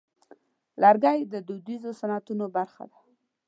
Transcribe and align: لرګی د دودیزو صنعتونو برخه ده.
لرګی 0.81 1.19
د 1.23 1.33
دودیزو 1.47 1.91
صنعتونو 1.99 2.45
برخه 2.55 2.83
ده. 2.91 2.97